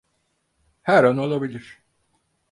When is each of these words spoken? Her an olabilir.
Her 0.81 1.03
an 1.05 1.17
olabilir. 1.17 1.67